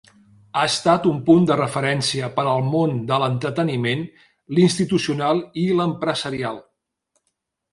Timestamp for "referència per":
1.59-2.45